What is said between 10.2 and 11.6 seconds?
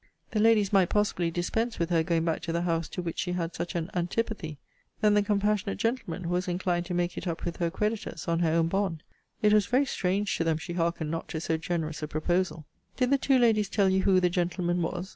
to them she hearkened not to so